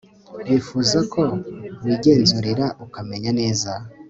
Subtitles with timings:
[0.47, 1.21] yifuza ko
[1.83, 3.71] wigenzurira ukamenya neza